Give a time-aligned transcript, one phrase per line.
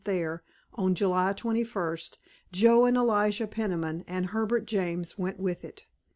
[0.03, 0.41] Thayer,
[0.73, 2.17] on July twenty first,
[2.51, 5.85] Joe and Elijah Peniman and Herbert James went with it.